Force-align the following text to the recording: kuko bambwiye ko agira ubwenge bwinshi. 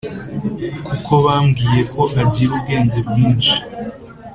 kuko 0.87 1.11
bambwiye 1.25 1.81
ko 1.93 2.01
agira 2.21 2.51
ubwenge 2.57 2.99
bwinshi. 3.07 3.55